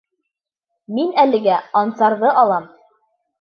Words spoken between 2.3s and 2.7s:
алам.